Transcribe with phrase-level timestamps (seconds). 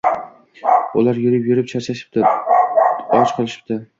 [1.01, 2.23] Ular yurib-yurib charchashibdi,
[3.19, 3.81] och qolishibdi.